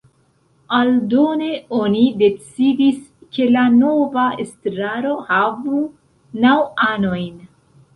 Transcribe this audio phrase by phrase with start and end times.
[0.77, 1.49] Aldone
[1.81, 2.97] oni decidis,
[3.37, 5.87] ke la nova estraro havu
[6.45, 6.61] naŭ
[6.93, 7.35] anojn.